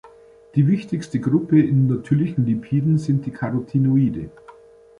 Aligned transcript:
Die 0.55 0.65
wichtigste 0.65 1.19
Gruppe 1.19 1.61
in 1.61 1.85
natürlichen 1.85 2.43
Lipiden 2.47 2.97
sind 2.97 3.27
die 3.27 3.31
Carotinoide. 3.31 4.31